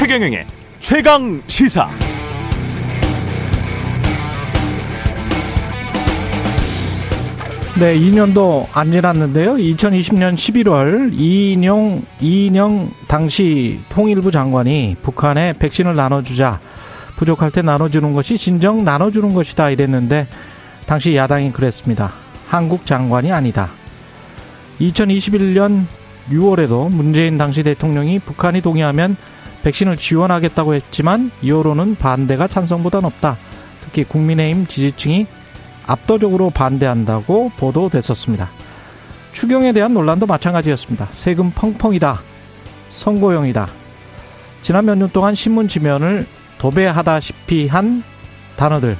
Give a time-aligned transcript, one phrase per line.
[0.00, 0.46] 최경영의
[0.78, 1.86] 최강 시사.
[7.78, 9.56] 네, 2년도 안 지났는데요.
[9.56, 16.60] 2020년 11월 이인용 이인영 당시 통일부 장관이 북한에 백신을 나눠주자
[17.16, 20.26] 부족할 때 나눠주는 것이 진정 나눠주는 것이다 이랬는데
[20.86, 22.14] 당시 야당이 그랬습니다.
[22.48, 23.68] 한국 장관이 아니다.
[24.80, 25.84] 2021년
[26.30, 29.18] 6월에도 문재인 당시 대통령이 북한이 동의하면
[29.62, 33.36] 백신을 지원하겠다고 했지만 이후로는 반대가 찬성보다 높다.
[33.84, 35.26] 특히 국민의힘 지지층이
[35.86, 38.48] 압도적으로 반대한다고 보도됐었습니다.
[39.32, 41.08] 추경에 대한 논란도 마찬가지였습니다.
[41.12, 42.20] 세금 펑펑이다.
[42.92, 43.68] 선고용이다.
[44.62, 46.26] 지난 몇 년 동안 신문 지면을
[46.58, 48.02] 도배하다시피 한
[48.56, 48.96] 단어들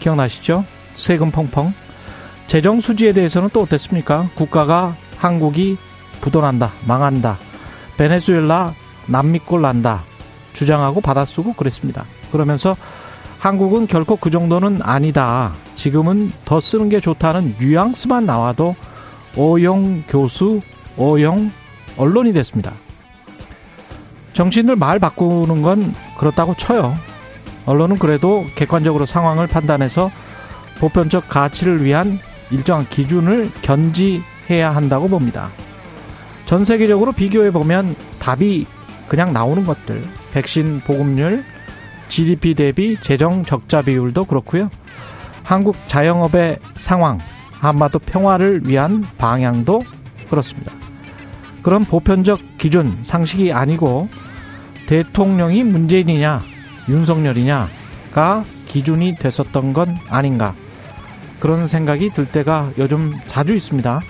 [0.00, 0.64] 기억나시죠?
[0.94, 1.72] 세금 펑펑.
[2.46, 4.30] 재정 수지에 대해서는 또 어땠습니까?
[4.34, 5.76] 국가가 한국이
[6.22, 7.38] 부도난다, 망한다,
[7.98, 8.74] 베네수엘라
[9.08, 10.04] 남미꼴 난다
[10.52, 12.04] 주장하고 받아쓰고 그랬습니다.
[12.32, 12.76] 그러면서
[13.38, 15.52] 한국은 결코 그 정도는 아니다.
[15.76, 18.74] 지금은 더 쓰는 게 좋다는 뉘앙스만 나와도
[19.36, 20.60] 오용 교수,
[20.96, 21.52] 오용
[21.96, 22.72] 언론이 됐습니다.
[24.32, 26.96] 정치인들 말 바꾸는 건 그렇다고 쳐요.
[27.66, 30.10] 언론은 그래도 객관적으로 상황을 판단해서
[30.78, 32.18] 보편적 가치를 위한
[32.50, 35.50] 일정한 기준을 견지해야 한다고 봅니다.
[36.46, 38.66] 전 세계적으로 비교해 보면 답이
[39.08, 41.44] 그냥 나오는 것들, 백신 보급률,
[42.08, 44.70] GDP 대비 재정 적자 비율도 그렇고요.
[45.42, 47.18] 한국 자영업의 상황,
[47.52, 49.80] 한반도 평화를 위한 방향도
[50.28, 50.72] 그렇습니다.
[51.62, 54.08] 그런 보편적 기준, 상식이 아니고
[54.86, 56.40] 대통령이 문재인이냐,
[56.88, 60.54] 윤석열이냐가 기준이 됐었던 건 아닌가.
[61.40, 64.00] 그런 생각이 들 때가 요즘 자주 있습니다.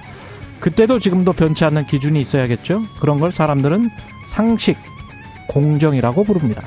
[0.61, 2.83] 그때도 지금도 변치 않는 기준이 있어야겠죠.
[3.01, 3.91] 그런 걸 사람들은
[4.27, 4.77] 상식,
[5.49, 6.62] 공정이라고 부릅니다.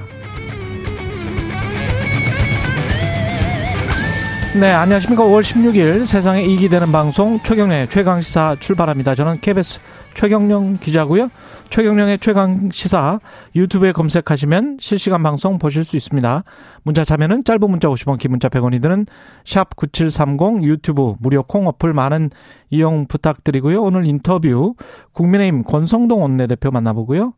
[4.59, 5.23] 네, 안녕하십니까.
[5.23, 9.15] 5월 16일 세상에 이익이 되는 방송 최경련의 최강시사 출발합니다.
[9.15, 9.79] 저는 KBS
[10.13, 11.29] 최경령 기자고요.
[11.69, 13.19] 최경령의 최강 시사
[13.55, 16.43] 유튜브에 검색하시면 실시간 방송 보실 수 있습니다.
[16.83, 19.05] 문자 참여는 짧은 문자 50원, 긴 문자 100원이 드는
[19.45, 22.29] 샵 9730 유튜브 무료 콩 어플 많은
[22.69, 23.81] 이용 부탁드리고요.
[23.81, 24.75] 오늘 인터뷰
[25.13, 27.33] 국민의힘 권성동 원내대표 만나보고요.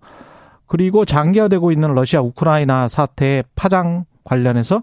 [0.65, 4.81] 그리고 장기화되고 있는 러시아 우크라이나 사태 파장 관련해서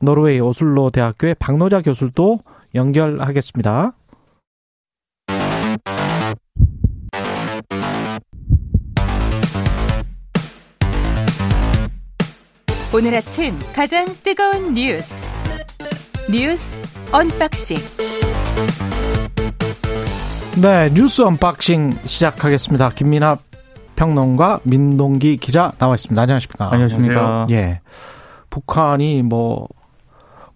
[0.00, 2.40] 노르웨이 오슬로 대학교의 박노자 교수도
[2.74, 3.92] 연결하겠습니다.
[12.94, 15.30] 오늘 아침 가장 뜨거운 뉴스
[16.30, 16.78] 뉴스
[17.12, 17.76] 언박싱
[20.62, 22.90] 네, 뉴스 언박싱 시작하겠습니다.
[22.90, 23.36] 김민아
[23.94, 26.20] 평론가 민동기 기자 나와 있습니다.
[26.20, 26.72] 안녕하십니까?
[26.72, 27.46] 안녕하십니까?
[27.50, 27.80] 예.
[28.50, 29.68] 북한이 뭐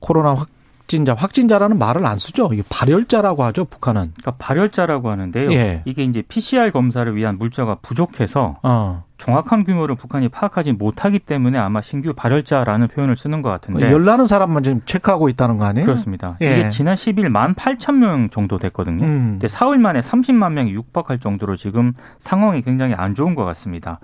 [0.00, 0.48] 코로나 확
[0.92, 2.50] 진자 확진자라는 말을 안 쓰죠.
[2.52, 3.64] 이게 발열자라고 하죠.
[3.64, 4.12] 북한은.
[4.14, 5.50] 그러니까 발열자라고 하는데요.
[5.52, 5.80] 예.
[5.86, 9.04] 이게 이제 PCR 검사를 위한 물자가 부족해서 어.
[9.16, 14.64] 정확한 규모를 북한이 파악하지 못하기 때문에 아마 신규 발열자라는 표현을 쓰는 것 같은데 열나는 사람만
[14.64, 15.86] 지금 체크하고 있다는 거 아니에요?
[15.86, 16.36] 그렇습니다.
[16.42, 16.58] 예.
[16.58, 19.02] 이게 지난 10일 1만 8천 명 정도 됐거든요.
[19.02, 19.28] 음.
[19.32, 23.98] 근데 사흘 만에 30만 명이 육박할 정도로 지금 상황이 굉장히 안 좋은 것 같습니다.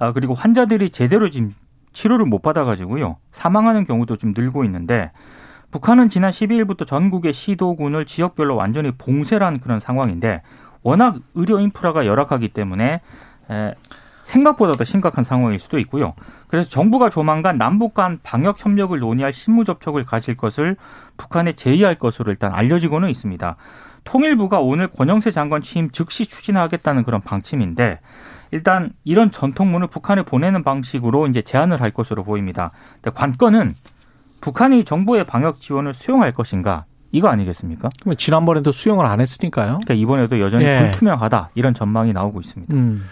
[0.00, 1.54] 아, 그리고 환자들이 제대로 지금
[1.92, 3.18] 치료를 못 받아가지고요.
[3.30, 5.12] 사망하는 경우도 좀 늘고 있는데
[5.72, 10.42] 북한은 지난 12일부터 전국의 시도군을 지역별로 완전히 봉쇄한 그런 상황인데
[10.82, 13.00] 워낙 의료 인프라가 열악하기 때문에
[13.50, 13.74] 에,
[14.22, 16.14] 생각보다 더 심각한 상황일 수도 있고요.
[16.46, 20.76] 그래서 정부가 조만간 남북 간 방역 협력을 논의할 실무 접촉을 가질 것을
[21.16, 23.56] 북한에 제의할 것으로 일단 알려지고는 있습니다.
[24.04, 28.00] 통일부가 오늘 권영세 장관 취임 즉시 추진하겠다는 그런 방침인데
[28.50, 32.70] 일단 이런 전통문을 북한에 보내는 방식으로 이제 제안을 할 것으로 보입니다.
[33.14, 33.74] 관건은
[34.42, 37.88] 북한이 정부의 방역 지원을 수용할 것인가 이거 아니겠습니까?
[38.00, 39.80] 그러면 지난번에도 수용을 안 했으니까요.
[39.82, 40.82] 그러니까 이번에도 여전히 예.
[40.82, 42.74] 불투명하다 이런 전망이 나오고 있습니다.
[42.74, 43.04] 음.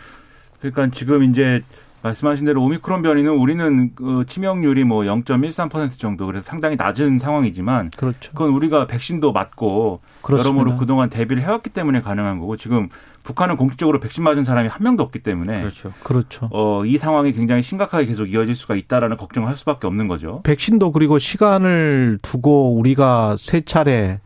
[0.59, 1.62] 그러니까 지금 이제
[2.03, 8.32] 말씀하신 대로 오미크론 변이는 우리는 그 치명률이 뭐 0.13% 정도 그래서 상당히 낮은 상황이지만 그렇죠.
[8.32, 10.49] 그건 우리가 백신도 맞고 그렇습니다.
[10.49, 12.88] 여러모로 그동안 대비를 해왔기 때문에 가능한 거고 지금
[13.22, 15.93] 북한은 공식적으로 백신 맞은 사람이 한 명도 없기 때문에 그렇죠.
[16.02, 16.49] 그렇죠.
[16.52, 20.40] 어, 이 상황이 굉장히 심각하게 계속 이어질 수가 있다라는 걱정을 할 수밖에 없는 거죠.
[20.43, 24.20] 백신도 그리고 시간을 두고 우리가 세 차례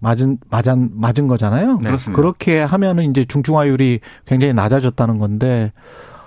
[0.00, 1.76] 맞은 맞은 맞은 거잖아요.
[1.76, 1.88] 네.
[1.88, 2.20] 그렇습니다.
[2.20, 5.72] 그렇게 하면은 이제 중증화율이 굉장히 낮아졌다는 건데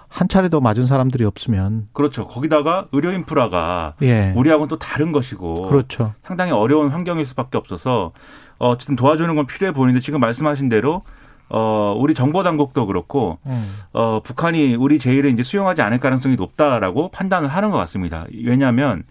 [0.07, 2.25] 한 차례도 맞은 사람들이 없으면 그렇죠.
[2.25, 4.31] 거기다가 의료 인프라가 예.
[4.35, 6.13] 우리하고는 또 다른 것이고 그렇죠.
[6.23, 8.13] 상당히 어려운 환경일 수밖에 없어서
[8.57, 11.03] 어, 어쨌든 도와주는 건 필요해 보이는데 지금 말씀하신 대로
[11.49, 13.75] 어, 우리 정보 당국도 그렇고, 음.
[13.93, 18.25] 어, 북한이 우리 제의를 이제 수용하지 않을 가능성이 높다라고 판단을 하는 것 같습니다.
[18.43, 19.03] 왜냐하면,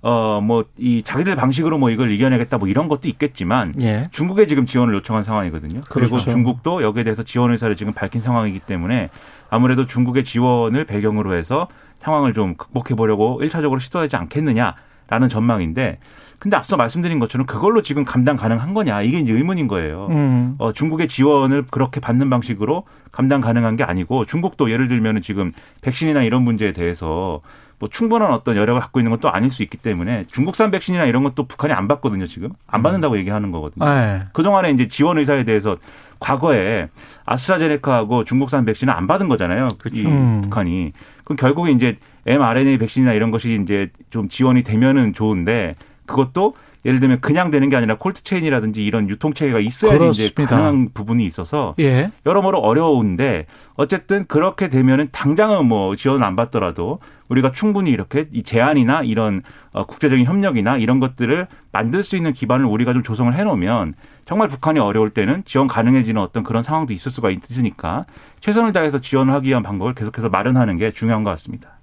[0.00, 4.08] 어, 뭐, 이 자기들 방식으로 뭐 이걸 이겨내겠다 뭐 이런 것도 있겠지만, 예.
[4.10, 5.80] 중국에 지금 지원을 요청한 상황이거든요.
[5.90, 6.30] 그리고 그렇죠.
[6.30, 9.10] 중국도 여기에 대해서 지원 의사를 지금 밝힌 상황이기 때문에
[9.50, 11.68] 아무래도 중국의 지원을 배경으로 해서
[12.00, 15.98] 상황을 좀 극복해 보려고 1차적으로 시도하지 않겠느냐라는 전망인데
[16.42, 20.08] 근데 앞서 말씀드린 것처럼 그걸로 지금 감당 가능한 거냐 이게 이제 의문인 거예요.
[20.10, 20.56] 음.
[20.58, 25.52] 어, 중국의 지원을 그렇게 받는 방식으로 감당 가능한 게 아니고 중국도 예를 들면은 지금
[25.82, 27.42] 백신이나 이런 문제에 대해서
[27.78, 31.46] 뭐 충분한 어떤 여력을 갖고 있는 것도 아닐 수 있기 때문에 중국산 백신이나 이런 것도
[31.46, 33.86] 북한이 안 받거든요 지금 안 받는다고 얘기하는 거거든요.
[33.86, 34.22] 예.
[34.32, 35.76] 그동안에 이제 지원 의사에 대해서
[36.18, 36.88] 과거에
[37.24, 39.68] 아스트라제네카하고 중국산 백신을 안 받은 거잖아요.
[39.92, 40.40] 이 음.
[40.42, 40.92] 북한이.
[41.22, 45.76] 그럼 결국에 이제 mRNA 백신이나 이런 것이 이제 좀 지원이 되면은 좋은데
[46.06, 46.54] 그것도
[46.84, 50.30] 예를 들면 그냥 되는 게 아니라 콜드 체인이라든지 이런 유통 체계가 있어야 이제.
[50.34, 52.10] 가능한 부분이 있어서 예.
[52.26, 59.02] 여러모로 어려운데 어쨌든 그렇게 되면은 당장은 뭐 지원을 안 받더라도 우리가 충분히 이렇게 이 제안이나
[59.02, 63.94] 이런 어, 국제적인 협력이나 이런 것들을 만들 수 있는 기반을 우리가 좀 조성을 해 놓으면
[64.24, 68.06] 정말 북한이 어려울 때는 지원 가능해지는 어떤 그런 상황도 있을 수가 있으니까
[68.40, 71.78] 최선을 다해서 지원을 하기 위한 방법을 계속해서 마련하는 게 중요한 것 같습니다.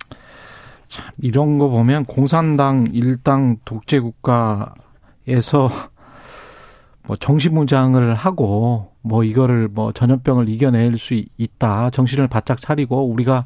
[0.90, 5.70] 참 이런 거 보면 공산당 일당 독재 국가에서
[7.08, 11.90] 뭐 정신무장을 하고 뭐 이거를 뭐 전염병을 이겨낼 수 있다.
[11.92, 13.46] 정신을 바짝 차리고 우리가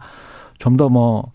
[0.58, 1.32] 좀 더 뭐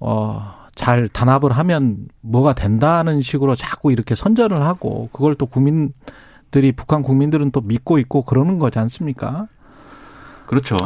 [0.00, 7.02] 어, 잘 단합을 하면 뭐가 된다는 식으로 자꾸 이렇게 선전을 하고 그걸 또 국민들이 북한
[7.02, 9.46] 국민들은 또 믿고 있고 그러는 거지 않습니까?
[10.46, 10.76] 그렇죠.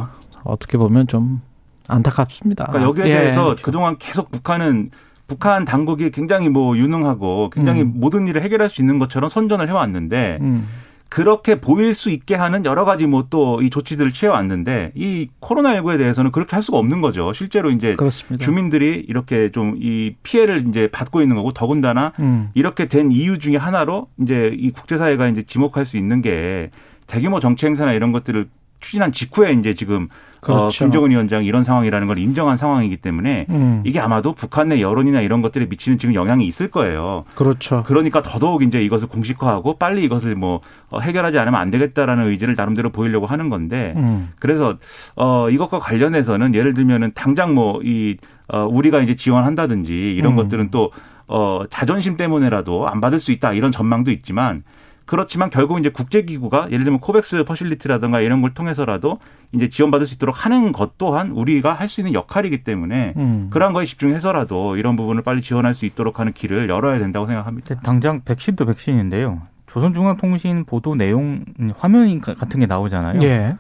[0.45, 1.41] 어떻게 보면 좀
[1.89, 2.67] 안타깝습니다.
[2.67, 3.19] 그러니까 여기에 예.
[3.19, 4.91] 대해서 그동안 계속 북한은
[5.29, 7.93] 북한 당국이 굉장히 뭐 유능하고 굉장히 음.
[7.97, 10.69] 모든 일을 해결할 수 있는 것처럼 선전을 해왔는데 음.
[11.09, 16.33] 그렇게 보일 수 있게 하는 여러 가지 뭐 또 이 조치들을 취해왔는데 이 코로나19에 대해서는
[16.33, 17.33] 그렇게 할 수가 없는 거죠.
[17.33, 18.45] 실제로 이제 그렇습니다.
[18.45, 22.51] 주민들이 이렇게 좀 이 피해를 이제 받고 있는 거고 더군다나 음.
[22.55, 26.71] 이렇게 된 이유 중에 하나로 이제 이 국제사회가 이제 지목할 수 있는 게
[27.07, 28.49] 대규모 정치 행사나 이런 것들을
[28.81, 30.09] 추진한 직후에 이제 지금 어,
[30.41, 30.85] 그렇죠.
[30.85, 33.83] 김정은 위원장이 이런 상황이라는 걸 인정한 상황이기 때문에 음.
[33.85, 37.25] 이게 아마도 북한 내 여론이나 이런 것들에 미치는 지금 영향이 있을 거예요.
[37.35, 37.83] 그렇죠.
[37.87, 40.61] 그러니까 더더욱 이제 이것을 공식화하고 빨리 이것을 뭐
[40.91, 44.31] 어, 해결하지 않으면 안 되겠다라는 의지를 나름대로 보이려고 하는 건데 음.
[44.39, 44.77] 그래서
[45.17, 48.17] 어 이것과 관련해서는 예를 들면은 당장 뭐이
[48.49, 50.37] 어, 우리가 이제 지원한다든지 이런 음.
[50.37, 50.91] 것들은 또
[51.29, 54.63] 어, 자존심 때문에라도 안 받을 수 있다 이런 전망도 있지만
[55.07, 59.19] 그렇지만 결국 이제 국제기구가 예를 들면 COVAX Facility라든가 이런 걸 통해서라도
[59.53, 63.49] 이제 지원받을 수 있도록 하는 것 또한 우리가 할 수 있는 역할이기 때문에 음.
[63.51, 67.77] 그러한 거에 집중해서라도 이런 부분을 빨리 지원할 수 있도록 하는 길을 열어야 된다고 생각합니다.
[67.81, 69.43] 당장 백신도 백신인데요.
[69.67, 73.23] 조선중앙통신 보도 내용 음, 화면 같은 게 나오잖아요.
[73.23, 73.57] 예.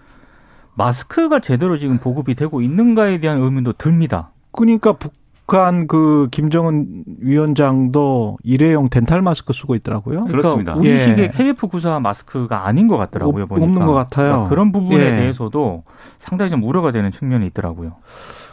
[0.74, 4.30] 마스크가 제대로 지금 보급이 되고 있는가에 대한 의문도 듭니다.
[4.50, 5.14] 그러니까 북
[5.54, 10.24] 한 그 김정은 위원장도 일회용 덴탈 마스크 쓰고 있더라고요.
[10.24, 10.74] 그렇습니다.
[10.74, 11.28] 그러니까 우리식의 예.
[11.30, 13.44] KF94 마스크가 아닌 것 같더라고요.
[13.44, 13.64] 없- 보니까.
[13.64, 14.26] 없는 것 같아요.
[14.28, 15.10] 그러니까 그런 부분에 예.
[15.16, 15.84] 대해서도
[16.18, 17.92] 상당히 좀 우려가 되는 측면이 있더라고요.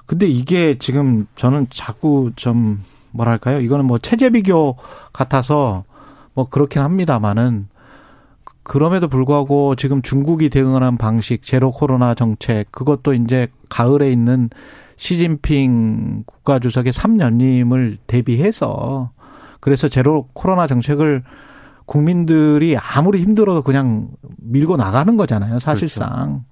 [0.06, 3.60] 근데 이게 지금 저는 자꾸 좀 뭐랄까요?
[3.62, 4.76] 이거는 뭐 체제 비교
[5.14, 5.84] 같아서
[6.36, 7.68] 뭐 그렇긴 합니다만은
[8.64, 14.50] 그럼에도 불구하고 지금 중국이 대응하는 방식 제로 코로나 정책 그것도 이제 가을에 있는
[14.98, 19.12] 시진핑 국가주석의 3년임을 대비해서
[19.60, 21.24] 그래서 제로 코로나 정책을
[21.86, 26.46] 국민들이 아무리 힘들어도 그냥 밀고 나가는 거잖아요, 사실상.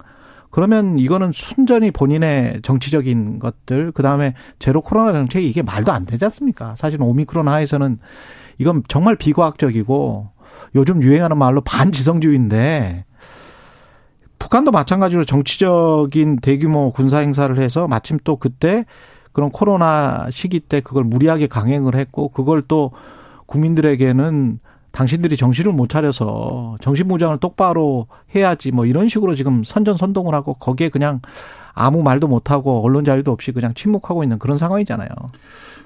[0.49, 6.25] 그러면 이거는 순전히 본인의 정치적인 것들, 그 다음에 제로 코로나 정책이 이게 말도 안 되지
[6.25, 6.75] 않습니까?
[6.77, 7.99] 사실 오미크론 하에서는
[8.57, 10.29] 이건 정말 비과학적이고
[10.75, 13.05] 요즘 유행하는 말로 반지성주의인데
[14.41, 18.85] 북한도 마찬가지로 정치적인 대규모 군사 행사를 해서 마침 또 그때
[19.33, 22.91] 그런 코로나 시기 때 그걸 무리하게 강행을 했고 그걸 또
[23.45, 24.59] 국민들에게는
[24.91, 31.21] 당신들이 정신을 못 차려서 정신무장을 똑바로 해야지 뭐 이런 식으로 지금 선전선동을 하고 거기에 그냥
[31.73, 35.09] 아무 말도 못하고 언론 자유도 없이 그냥 침묵하고 있는 그런 상황이잖아요.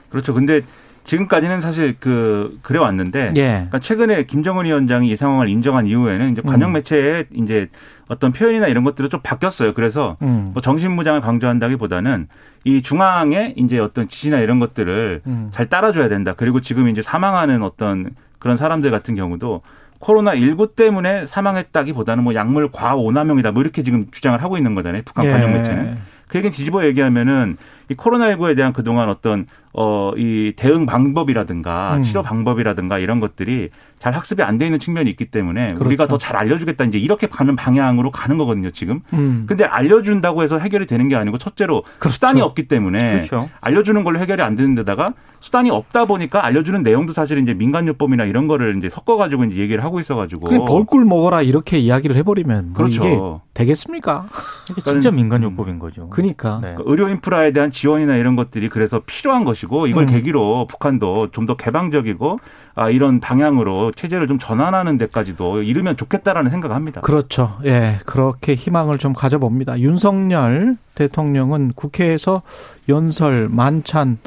[0.09, 0.33] 그렇죠.
[0.33, 0.61] 근데
[1.05, 3.47] 지금까지는 사실 그 그래 왔는데 예.
[3.51, 6.73] 그러니까 최근에 김정은 위원장이 이 상황을 인정한 이후에는 이제 관영 음.
[6.73, 7.69] 매체의 이제
[8.09, 9.73] 어떤 표현이나 이런 것들이 좀 바뀌었어요.
[9.73, 10.51] 그래서 음.
[10.53, 12.27] 뭐 정신무장을 강조한다기보다는
[12.65, 15.49] 이 중앙의 이제 어떤 지시나 이런 것들을 음.
[15.51, 16.33] 잘 따라줘야 된다.
[16.35, 18.09] 그리고 지금 이제 사망하는 어떤
[18.39, 19.61] 그런 사람들 같은 경우도
[19.99, 23.51] 코로나 19 때문에 사망했다기보다는 뭐 약물 과오남용이다.
[23.51, 25.03] 뭐 이렇게 지금 주장을 하고 있는 거잖아요.
[25.05, 25.95] 북한 관영 매체는.
[26.27, 27.57] 그 얘기는 뒤집어 얘기하면은
[27.89, 29.45] 이 코로나19에 대한 그동안 어떤
[29.77, 32.01] 어, 이 대응 방법이라든가 음.
[32.03, 35.85] 치료 방법이라든가 이런 것들이 잘 학습이 안 돼 있는 측면이 있기 때문에 그렇죠.
[35.85, 39.01] 우리가 더 잘 알려주겠다 이제 이렇게 가는 방향으로 가는 거거든요 지금.
[39.13, 39.43] 음.
[39.47, 42.13] 근데 알려준다고 해서 해결이 되는 게 아니고 첫째로 그렇죠.
[42.13, 43.49] 수단이 없기 때문에 그렇죠.
[43.59, 48.47] 알려주는 걸로 해결이 안 되는 데다가 수단이 없다 보니까 알려주는 내용도 사실 이제 민간요법이나 이런
[48.47, 50.45] 거를 이제 섞어가지고 이제 얘기를 하고 있어가지고.
[50.47, 53.03] 그냥 벌꿀 먹어라 이렇게 이야기를 해버리면 뭐 그렇죠.
[53.05, 53.19] 이게
[53.53, 54.25] 되겠습니까?
[54.71, 56.09] 이게 진짜 민간요법인 거죠.
[56.09, 56.69] 그러니까 네.
[56.73, 60.09] 그러니까 의료 인프라에 대한 지원이나 이런 것들이 그래서 필요한 것이고 이걸 음.
[60.09, 62.39] 계기로 북한도 좀 더 개방적이고
[62.73, 67.01] 아, 이런 방향으로 체제를 좀 전환하는 데까지도 이르면 좋겠다라는 생각합니다.
[67.01, 67.57] 그렇죠.
[67.65, 69.79] 예, 그렇게 희망을 좀 가져봅니다.
[69.79, 72.41] 윤석열 대통령은 국회에서
[72.89, 74.17] 연설, 만찬,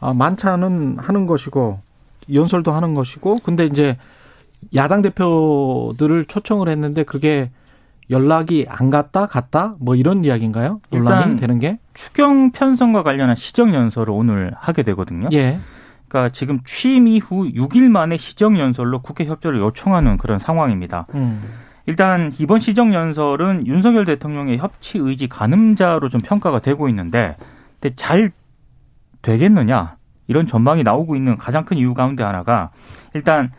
[0.00, 1.80] 아, 만찬은 하는 것이고
[2.32, 3.96] 연설도 하는 것이고, 근데 이제
[4.74, 7.50] 야당 대표들을 초청을 했는데 그게
[8.10, 10.80] 연락이 안 갔다 갔다 뭐 이런 이야기인가요?
[10.90, 11.78] 논란이 일단 되는 게?
[11.96, 15.28] 추경 편성과 관련한 시정 연설을 오늘 하게 되거든요.
[15.32, 15.58] 예.
[16.08, 21.06] 그러니까 지금 취임 이후 6일 만에 시정 연설로 국회 협조를 요청하는 그런 상황입니다.
[21.14, 21.42] 음.
[21.86, 27.36] 일단 이번 시정 연설은 윤석열 대통령의 협치 의지 가늠자로 좀 평가가 되고 있는데
[27.80, 28.30] 근데 잘
[29.22, 32.70] 되겠느냐 이런 전망이 나오고 있는 가장 큰 이유 가운데 하나가
[33.14, 33.52] 일단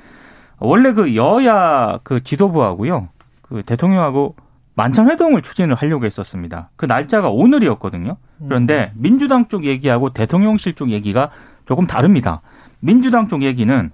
[0.59, 3.09] 원래 그 여야 그 지도부하고요
[3.41, 4.35] 그 대통령하고
[4.77, 6.69] 만찬 회동을 추진을 하려고 했었습니다.
[6.75, 8.17] 그 날짜가 오늘이었거든요.
[8.47, 11.31] 그런데 민주당 쪽 얘기하고 대통령실 쪽 얘기가
[11.65, 12.41] 조금 다릅니다.
[12.79, 13.91] 민주당 쪽 얘기는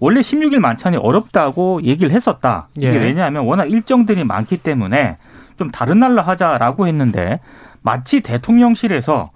[0.00, 2.66] 원래 16일 만찬이 어렵다고 얘기를 했었다.
[2.76, 2.98] 이게 예.
[2.98, 5.18] 왜냐하면 워낙 일정들이 많기 때문에
[5.56, 7.38] 좀 다른 날로 하자라고 했는데
[7.82, 9.30] 마치 대통령실에서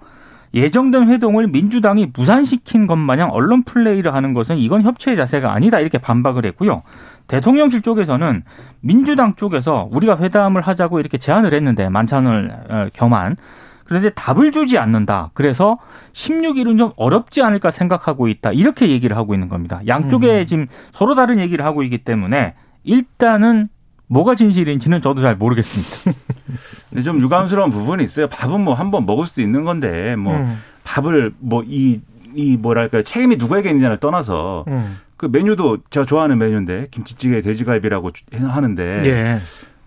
[0.53, 5.97] 예정된 회동을 민주당이 무산시킨 것 마냥 언론 플레이를 하는 것은 이건 협치의 자세가 아니다 이렇게
[5.97, 6.83] 반박을 했고요.
[7.29, 8.43] 대통령실 쪽에서는
[8.81, 13.37] 민주당 쪽에서 우리가 회담을 하자고 이렇게 제안을 했는데 만찬을 어, 겸한
[13.85, 15.31] 그런데 답을 주지 않는다.
[15.33, 15.79] 그래서
[16.13, 18.51] 16일은 좀 어렵지 않을까 생각하고 있다.
[18.51, 19.81] 이렇게 얘기를 하고 있는 겁니다.
[19.87, 23.69] 양쪽에 지금 서로 다른 얘기를 하고 있기 때문에 일단은
[24.07, 26.19] 뭐가 진실인지는 저도 잘 모르겠습니다.
[26.89, 28.27] 근데 좀 유감스러운 부분이 있어요.
[28.27, 30.59] 밥은 뭐 한 번 먹을 수 있는 건데 뭐 음.
[30.83, 32.01] 밥을 뭐 이
[32.35, 34.97] 이 뭐랄까 책임이 누구에게 있느냐를 떠나서 음.
[35.19, 39.39] 그 메뉴도 제가 좋아하는 메뉴인데 김치찌개 돼지갈비라고 주- 하는데 예.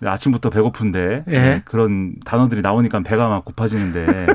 [0.07, 1.33] 아침부터 배고픈데 예.
[1.33, 4.27] 네, 그런 단어들이 나오니까 배가 막 고파지는데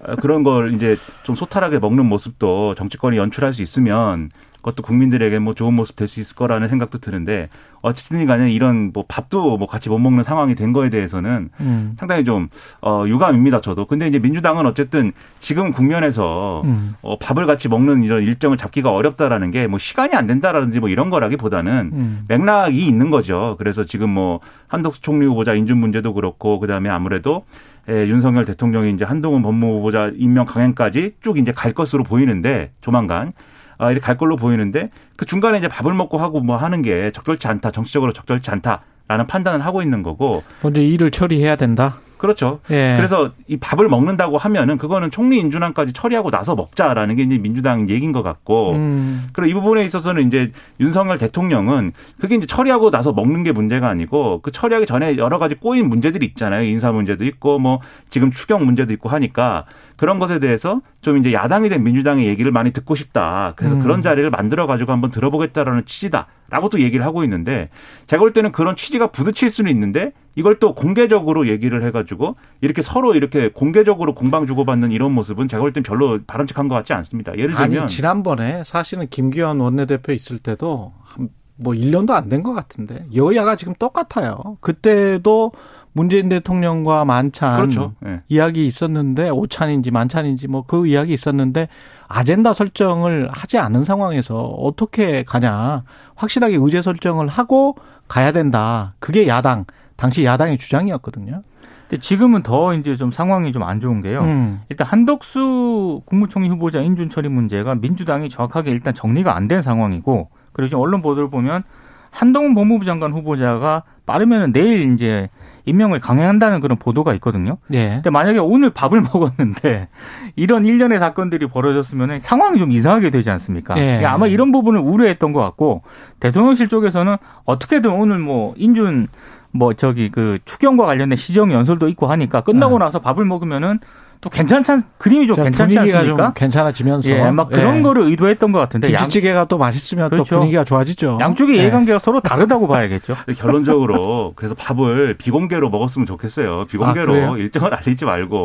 [0.00, 4.30] 어, 그런 걸 이제 좀 소탈하게 먹는 모습도 정치권이 연출할 수 있으면
[4.66, 7.48] 그것도 국민들에게 뭐 좋은 모습 될 수 있을 거라는 생각도 드는데
[7.82, 11.94] 어쨌든 간에 이런 뭐 밥도 뭐 같이 못 먹는 상황이 된 거에 대해서는 음.
[11.98, 12.48] 상당히 좀
[12.80, 13.86] 어, 유감입니다 저도.
[13.86, 16.94] 근데 이제 민주당은 어쨌든 지금 국면에서 음.
[17.02, 21.10] 어, 밥을 같이 먹는 이런 일정을 잡기가 어렵다라는 게 뭐 시간이 안 된다라든지 뭐 이런
[21.10, 22.24] 거라기보다는 음.
[22.28, 23.56] 맥락이 있는 거죠.
[23.58, 27.44] 그래서 지금 뭐 한덕수 총리 후보자 인준 문제도 그렇고 그다음에 아무래도
[27.88, 33.30] 예, 윤석열 대통령이 이제 한동훈 법무부 후보자 임명 강행까지 쭉 이제 갈 것으로 보이는데 조만간
[33.78, 37.46] 아, 이렇게 갈 걸로 보이는데 그 중간에 이제 밥을 먹고 하고 뭐 하는 게 적절치
[37.48, 37.70] 않다.
[37.70, 41.96] 정치적으로 적절치 않다라는 판단을 하고 있는 거고 먼저 일을 처리해야 된다.
[42.18, 42.60] 그렇죠.
[42.70, 42.94] 예.
[42.96, 48.12] 그래서 이 밥을 먹는다고 하면은 그거는 총리 인준안까지 처리하고 나서 먹자라는 게 이제 민주당 얘기인
[48.12, 49.28] 것 같고 음.
[49.32, 54.40] 그리고 이 부분에 있어서는 이제 윤석열 대통령은 그게 이제 처리하고 나서 먹는 게 문제가 아니고
[54.42, 56.62] 그 처리하기 전에 여러 가지 꼬인 문제들이 있잖아요.
[56.64, 59.66] 인사 문제도 있고 뭐 지금 추경 문제도 있고 하니까
[59.96, 63.52] 그런 것에 대해서 좀 이제 야당이 된 민주당의 얘기를 많이 듣고 싶다.
[63.54, 63.80] 그래서 음.
[63.80, 67.68] 그런 자리를 만들어 가지고 한번 들어보겠다라는 취지다라고 또 얘기를 하고 있는데
[68.08, 73.14] 제가 볼 때는 그런 취지가 부딪힐 수는 있는데 이걸 또 공개적으로 얘기를 해가지고 이렇게 서로
[73.14, 77.38] 이렇게 공개적으로 공방 주고받는 이런 모습은 제가 볼 땐 별로 바람직한 것 같지 않습니다.
[77.38, 82.52] 예를 들면 아니 지난번에 사실은 김기현 원내대표 있을 때도 한- 뭐 1년도 안 된 것
[82.52, 84.56] 같은데 여야가 지금 똑같아요.
[84.60, 85.52] 그때도
[85.96, 87.94] 문재인 대통령과 만찬 그렇죠.
[88.04, 88.20] 예.
[88.28, 91.68] 이야기 있었는데 오찬인지 만찬인지 뭐 그 이야기 있었는데
[92.06, 95.84] 아젠다 설정을 하지 않은 상황에서 어떻게 가냐
[96.14, 97.76] 확실하게 의제 설정을 하고
[98.08, 98.94] 가야 된다.
[98.98, 99.64] 그게 야당
[99.96, 101.42] 당시 야당의 주장이었거든요.
[101.88, 104.20] 근데 지금은 더 이제 좀 상황이 좀 안 좋은 게요.
[104.20, 104.60] 음.
[104.68, 110.68] 일단 한덕수 국무총리 후보자 인준 처리 문제가 민주당이 정확하게 일단 정리가 안 된 상황이고 그리고
[110.68, 111.62] 지금 언론 보도를 보면
[112.10, 115.28] 한동훈 법무부 장관 후보자가 빠르면 내일 이제
[115.66, 117.58] 임명을 강행한다는 그런 보도가 있거든요.
[117.72, 117.94] 예.
[117.94, 119.88] 근데 만약에 오늘 밥을 먹었는데
[120.36, 123.76] 이런 일련의 사건들이 벌어졌으면 상황이 좀 이상하게 되지 않습니까?
[123.76, 123.84] 예.
[123.84, 125.82] 그러니까 아마 이런 부분을 우려했던 것 같고
[126.20, 129.08] 대통령실 쪽에서는 어떻게든 오늘 뭐 인준
[129.50, 132.84] 뭐 저기 그 추경과 관련된 시정 연설도 있고 하니까 끝나고 네.
[132.84, 133.80] 나서 밥을 먹으면은
[134.20, 136.24] 또 괜찮찬 그림이 좀 자, 괜찮지 분위기가 않습니까?
[136.24, 137.82] 좀 괜찮아지면서 예, 막 그런 예.
[137.82, 140.24] 거를 의도했던 것 같은데 양, 김치찌개가 또 맛있으면 그렇죠.
[140.28, 141.18] 또 분위기가 좋아지죠.
[141.20, 141.62] 양쪽의 예.
[141.62, 143.16] 이해관계가 서로 다르다고 봐야겠죠.
[143.36, 146.60] 결론적으로 그래서 밥을 비공개로 먹었으면 좋겠어요.
[146.60, 147.36] 아, 비공개로 그래요?
[147.36, 148.44] 일정을 알리지 말고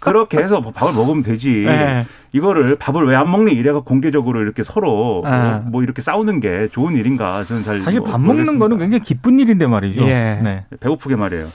[0.00, 1.64] 그렇게 해서 밥을 먹으면 되지.
[1.66, 2.04] 네.
[2.32, 5.62] 이거를 밥을 왜 안 먹니 이래가 공개적으로 이렇게 서로 아.
[5.66, 8.64] 뭐 이렇게 싸우는 게 좋은 일인가 저는 잘 사실 뭐밥 먹는 모르겠습니다.
[8.64, 10.02] 거는 굉장히 기쁜 일인데 말이죠.
[10.02, 10.38] 예.
[10.42, 10.64] 네.
[10.80, 11.46] 배고프게 말이에요.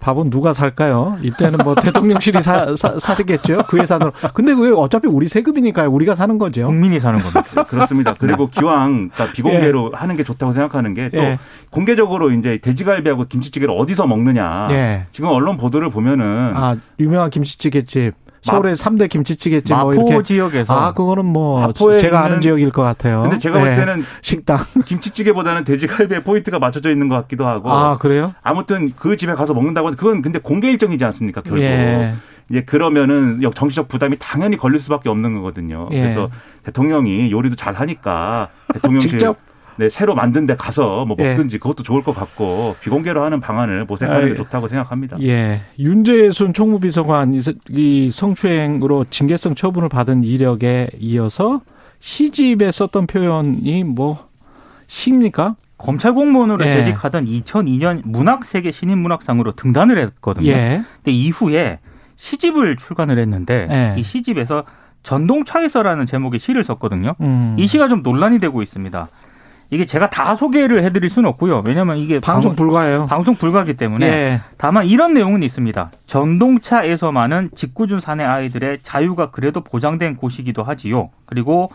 [0.00, 1.18] 밥은 누가 살까요?
[1.22, 3.64] 이때는 뭐 대통령실이 사, 사, 사겠죠?
[3.68, 4.12] 그 예산으로.
[4.32, 5.90] 근데 왜 어차피 우리 세금이니까요.
[5.90, 6.64] 우리가 사는 거죠.
[6.64, 7.64] 국민이 사는 겁니다.
[7.64, 8.14] 그렇습니다.
[8.18, 11.38] 그리고 기왕 그러니까 비공개로 하는 게 좋다고 생각하는 게또 예.
[11.70, 14.68] 공개적으로 이제 돼지갈비하고 김치찌개를 어디서 먹느냐.
[14.70, 15.06] 예.
[15.12, 18.14] 지금 언론 보도를 보면은 아, 유명한 김치찌개집.
[18.42, 20.22] 서울의 삼대 김치찌개집 뭐 마포 이렇게.
[20.24, 23.22] 지역에서 아, 그거는 뭐 제가 아는 지역일 것 같아요.
[23.22, 23.76] 근데 제가 볼 예.
[23.76, 24.58] 때는 식당.
[24.86, 28.34] 김치찌개보다는 돼지갈비에 포인트가 맞춰져 있는 것 같기도 하고 아, 그래요?
[28.42, 32.14] 아무튼 그 집에 가서 먹는다고 하는 그건 근데 공개 일정이지 않습니까 결국 예.
[32.50, 35.88] 이제 그러면은 역- 정치적 부담이 당연히 걸릴 수밖에 없는 거거든요.
[35.92, 36.00] 예.
[36.00, 36.30] 그래서
[36.64, 39.36] 대통령이 요리도 잘 하니까 대통령실 직접?
[39.80, 41.30] 네, 새로 만든 데 가서 뭐 예.
[41.30, 45.16] 먹든지 그것도 좋을 것 같고 비공개로 하는 방안을 모색하는 게 아, 좋다고 생각합니다.
[45.22, 45.62] 예.
[45.78, 51.62] 윤재순 총무비서관 이 성추행으로 징계성 처분을 받은 이력에 이어서
[52.00, 54.28] 시집에 썼던 표현이 뭐
[54.86, 55.56] 시입니까?
[55.78, 56.74] 검찰 공무원으로 예.
[56.74, 60.50] 재직하던 2002년 문학세계 신인문학상으로 등단을 했거든요.
[60.50, 60.82] 예.
[60.96, 61.78] 근데 이후에
[62.16, 63.98] 시집을 출간을 했는데 예.
[63.98, 64.64] 이 시집에서
[65.04, 67.14] 전동차에서라는 제목의 시를 썼거든요.
[67.22, 67.56] 음.
[67.58, 69.08] 이 시가 좀 논란이 되고 있습니다.
[69.70, 71.62] 이게 제가 다 소개를 해드릴 수는 없고요.
[71.64, 73.06] 왜냐하면 이게 방송 불가예요.
[73.06, 74.40] 방송 불가기 때문에 예.
[74.56, 75.92] 다만 이런 내용은 있습니다.
[76.06, 81.10] 전동차에서만은 직구준 사내 아이들의 자유가 그래도 보장된 곳이기도 하지요.
[81.24, 81.70] 그리고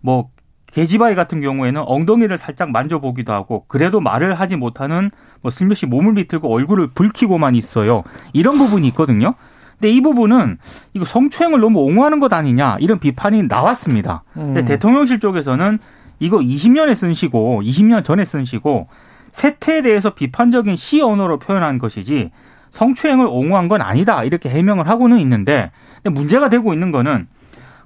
[0.00, 0.30] 뭐
[0.72, 5.10] 계집아이 같은 경우에는 엉덩이를 살짝 만져보기도 하고 그래도 말을 하지 못하는
[5.42, 8.02] 뭐 슬며시 몸을 비틀고 얼굴을 붉히고만 있어요.
[8.32, 9.34] 이런 부분이 있거든요.
[9.78, 10.56] 근데 이 부분은
[10.94, 14.24] 이거 성추행을 너무 옹호하는 것 아니냐 이런 비판이 나왔습니다.
[14.32, 14.64] 근데 음.
[14.64, 15.78] 대통령실 쪽에서는
[16.18, 18.88] 이거 20년에 쓴 시고 20년 전에 쓴 시고
[19.32, 22.30] 세태에 대해서 비판적인 시 언어로 표현한 것이지
[22.70, 25.70] 성추행을 옹호한 건 아니다 이렇게 해명을 하고는 있는데
[26.04, 27.26] 문제가 되고 있는 거는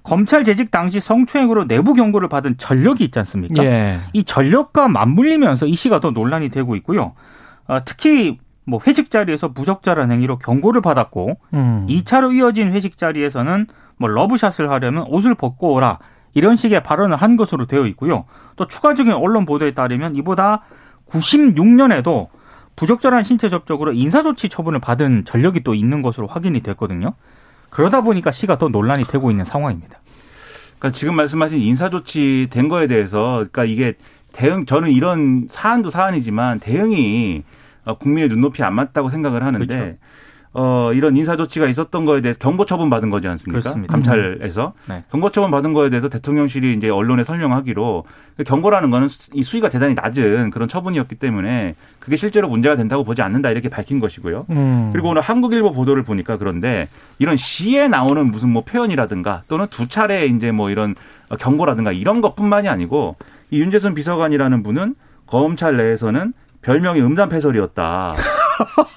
[0.02, 3.64] 검찰 재직 당시 성추행으로 내부 경고를 받은 전력이 있지 않습니까?
[3.64, 3.98] 예.
[4.12, 7.12] 이 전력과 맞물리면서 이 시가 더 논란이 되고 있고요.
[7.66, 11.86] 어, 특히 뭐 회식 자리에서 부적절한 행위로 경고를 받았고 음.
[11.88, 13.66] 2차로 이어진 회식 자리에서는
[13.98, 15.98] 뭐 러브샷을 하려면 옷을 벗고 오라
[16.34, 18.24] 이런 식의 발언을 한 것으로 되어 있고요.
[18.56, 20.62] 또 추가적인 언론 보도에 따르면 이보다
[21.08, 22.28] 96년에도
[22.76, 27.14] 부적절한 신체 접촉으로 인사조치 처분을 받은 전력이 또 있는 것으로 확인이 됐거든요.
[27.68, 30.00] 그러다 보니까 시가 더 논란이 되고 있는 상황입니다.
[30.78, 33.94] 그러니까 지금 말씀하신 인사조치 된 거에 대해서 그러니까 이게
[34.32, 37.42] 대응 저는 이런 사안도 사안이지만 대응이
[37.84, 39.96] 어, 국민의 눈높이 안 맞다고 생각을 하는데 그렇죠.
[40.52, 43.60] 어, 이런 인사 조치가 있었던 거에 대해서 경고 처분 받은 거지 않습니까?
[43.60, 43.92] 그렇습니다.
[43.92, 45.04] 감찰에서 네.
[45.12, 48.04] 경고 처분 받은 거에 대해서 대통령실이 이제 언론에 설명하기로
[48.36, 53.04] 그 경고라는 거는 수- 이 수위가 대단히 낮은 그런 처분이었기 때문에 그게 실제로 문제가 된다고
[53.04, 54.46] 보지 않는다 이렇게 밝힌 것이고요.
[54.50, 54.90] 음.
[54.92, 56.88] 그리고 오늘 한국일보 보도를 보니까 그런데
[57.20, 60.96] 이런 시에 나오는 무슨 뭐 표현이라든가 또는 두 차례 이제 뭐 이런
[61.38, 63.14] 경고라든가 이런 것뿐만이 아니고
[63.52, 64.96] 이 윤재선 비서관이라는 분은
[65.28, 66.32] 검찰 내에서는
[66.62, 68.08] 별명이 음담패설이었다.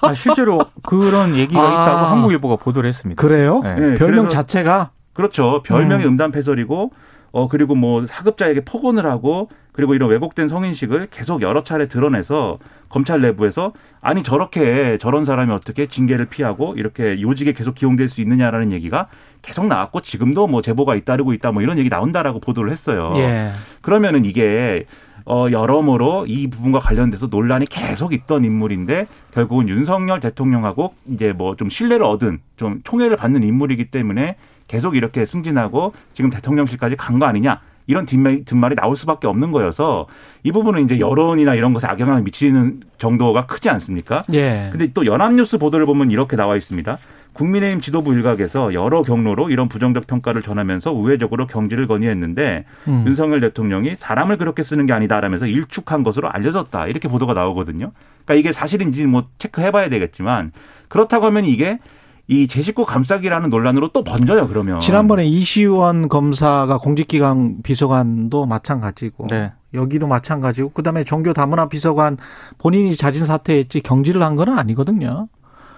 [0.02, 1.66] 아, 실제로 그런 얘기가 아.
[1.66, 3.20] 있다고 한국일보가 보도를 했습니다.
[3.20, 3.60] 그래요?
[3.62, 3.74] 네.
[3.74, 5.62] 네, 별명 자체가 그렇죠.
[5.64, 6.10] 별명이 음.
[6.10, 6.92] 음담패설이고
[7.32, 13.20] 어 그리고 뭐 사급자에게 폭언을 하고 그리고 이런 왜곡된 성인식을 계속 여러 차례 드러내서 검찰
[13.20, 19.08] 내부에서 아니 저렇게 저런 사람이 어떻게 징계를 피하고 이렇게 요직에 계속 기용될 수 있느냐라는 얘기가
[19.42, 23.12] 계속 나왔고 지금도 뭐 제보가 잇따르고 있다 뭐 이런 얘기 나온다라고 보도를 했어요.
[23.16, 23.50] 예.
[23.80, 24.86] 그러면은 이게
[25.26, 31.70] 어 여러모로 이 부분과 관련돼서 논란이 계속 있던 인물인데 결국은 윤석열 대통령하고 이제 뭐 좀
[31.70, 34.36] 신뢰를 얻은 좀 총애를 받는 인물이기 때문에
[34.68, 40.06] 계속 이렇게 승진하고 지금 대통령실까지 간 거 아니냐 이런 뒷말, 뒷말이 나올 수밖에 없는 거여서
[40.42, 44.24] 이 부분은 이제 여론이나 이런 것에 악영향을 미치는 정도가 크지 않습니까?
[44.32, 44.68] 예.
[44.72, 46.96] 근데 또 연합뉴스 보도를 보면 이렇게 나와 있습니다.
[47.34, 53.04] 국민의힘 지도부 일각에서 여러 경로로 이런 부정적 평가를 전하면서 우회적으로 경질을 건의했는데 음.
[53.06, 57.92] 윤석열 대통령이 사람을 그렇게 쓰는 게 아니다라면서 일축한 것으로 알려졌다 이렇게 보도가 나오거든요.
[58.24, 60.52] 그러니까 이게 사실인지 뭐 체크해봐야 되겠지만
[60.88, 61.78] 그렇다고 하면 이게
[62.26, 64.48] 이제 식구 감싸기라는 논란으로 또 번져요.
[64.48, 69.52] 그러면 지난번에 이시원 검사가 공직기강 비서관도 마찬가지고 네.
[69.74, 72.16] 여기도 마찬가지고 그다음에 종교 다문화 비서관
[72.58, 75.28] 본인이 자진 사퇴했지 경질을 한 건 아니거든요.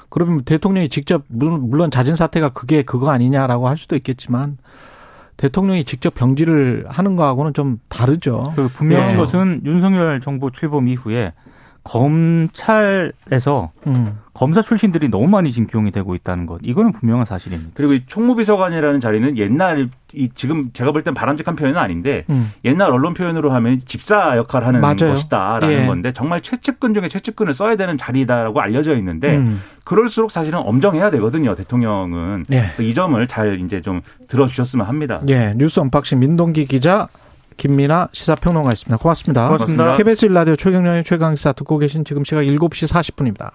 [0.09, 4.59] 그러면 대통령이 직접 물론 자진 사퇴가 그게 그거 아니냐라고 할 수도 있겠지만
[5.37, 8.53] 대통령이 직접 경질을 하는 거하고는 좀 다르죠.
[8.57, 9.17] 그 분명한 예.
[9.17, 11.33] 것은 윤석열 정부 출범 이후에
[11.89, 14.19] 검찰에서 음.
[14.35, 16.61] 검사 출신들이 너무 많이 지금 기용이 되고 있다는 것.
[16.63, 17.73] 이거는 분명한 사실입니다.
[17.75, 22.53] 그리고 이 총무비서관이라는 자리는 옛날 이 지금 제가 볼 땐 바람직한 표현은 아닌데 음.
[22.65, 25.15] 옛날 언론 표현으로 하면 집사 역할을 하는 맞아요.
[25.15, 25.87] 것이다라는 예.
[25.87, 29.63] 건데 정말 최측근 중에 최측근을 써야 되는 자리다라고 알려져 있는데 음.
[29.85, 32.73] 그럴수록 사실은 엄정해야 되거든요 대통령은 예.
[32.83, 35.23] 이 점을 잘 이제 좀 들어주셨으면 합니다.
[35.29, 37.09] 예, 뉴스 언박싱 민동기 기자,
[37.57, 38.97] 김민아 시사평론가였습니다.
[38.99, 39.49] 고맙습니다.
[39.49, 39.93] 고맙습니다.
[39.93, 43.45] KBS 일라디오 최경영의 최강시사 듣고 계신 지금 시각 7시 40분입니다.